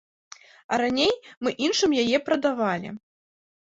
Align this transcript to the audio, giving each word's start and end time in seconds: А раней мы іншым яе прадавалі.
А 0.71 0.79
раней 0.83 1.13
мы 1.45 1.55
іншым 1.69 1.97
яе 2.07 2.17
прадавалі. 2.31 2.89